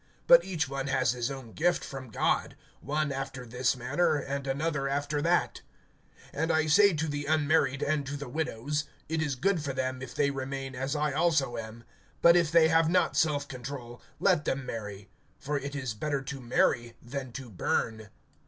But 0.25 0.43
each 0.43 0.67
one 0.67 0.87
has 0.87 1.11
his 1.11 1.29
own 1.29 1.51
gift 1.53 1.85
from 1.85 2.09
God, 2.09 2.55
one 2.79 3.11
after 3.11 3.45
this 3.45 3.75
manner, 3.77 4.15
and 4.17 4.47
another 4.47 4.89
after 4.89 5.21
that. 5.21 5.61
(8)And 6.33 6.49
I 6.49 6.65
say 6.65 6.93
to 6.93 7.07
the 7.07 7.27
unmarried 7.27 7.83
and 7.83 8.07
the 8.07 8.27
widows, 8.27 8.85
it 9.07 9.21
is 9.21 9.35
good 9.35 9.61
for 9.61 9.73
them 9.73 10.01
if 10.01 10.15
they 10.15 10.31
remain 10.31 10.73
as 10.73 10.95
I 10.95 11.11
also 11.13 11.55
am. 11.55 11.83
(9)But 12.23 12.33
if 12.33 12.51
they 12.51 12.67
have 12.69 12.89
not 12.89 13.15
self 13.15 13.47
control, 13.47 14.01
let 14.19 14.45
them 14.45 14.65
marry; 14.65 15.07
for 15.37 15.59
it 15.59 15.75
is 15.75 15.93
better 15.93 16.23
to 16.23 16.39
marry 16.41 16.95
than 17.03 17.31
to 17.33 17.51
burn. 17.51 18.09